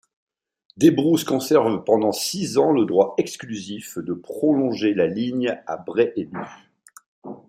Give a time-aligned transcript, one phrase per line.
[0.77, 6.41] Débrousse conserve pendant six ans le droit exclusif de prolonger la ligne à Bray-et-Lû.